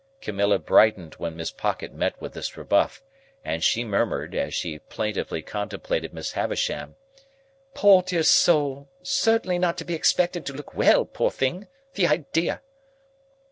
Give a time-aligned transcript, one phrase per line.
[0.19, 3.03] Camilla brightened when Miss Pocket met with this rebuff;
[3.45, 6.95] and she murmured, as she plaintively contemplated Miss Havisham,
[7.75, 8.89] "Poor dear soul!
[9.03, 11.67] Certainly not to be expected to look well, poor thing.
[11.93, 12.63] The idea!"